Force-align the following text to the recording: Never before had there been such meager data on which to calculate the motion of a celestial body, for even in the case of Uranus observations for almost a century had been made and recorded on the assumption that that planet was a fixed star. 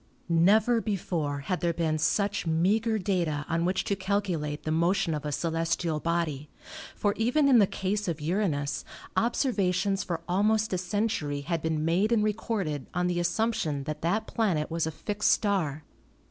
Never 0.29 0.81
before 0.81 1.41
had 1.41 1.59
there 1.59 1.75
been 1.75 1.99
such 1.99 2.47
meager 2.47 2.97
data 2.97 3.45
on 3.47 3.65
which 3.65 3.83
to 3.83 3.95
calculate 3.95 4.63
the 4.63 4.71
motion 4.71 5.13
of 5.13 5.25
a 5.27 5.31
celestial 5.31 5.99
body, 5.99 6.49
for 6.95 7.13
even 7.17 7.47
in 7.47 7.59
the 7.59 7.67
case 7.67 8.07
of 8.07 8.19
Uranus 8.19 8.83
observations 9.15 10.03
for 10.03 10.21
almost 10.27 10.73
a 10.73 10.79
century 10.79 11.41
had 11.41 11.61
been 11.61 11.85
made 11.85 12.11
and 12.11 12.23
recorded 12.23 12.87
on 12.95 13.05
the 13.05 13.19
assumption 13.19 13.83
that 13.83 14.01
that 14.01 14.25
planet 14.25 14.71
was 14.71 14.87
a 14.87 14.91
fixed 14.91 15.29
star. 15.33 15.83